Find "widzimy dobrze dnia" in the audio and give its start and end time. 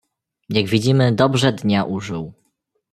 0.65-1.83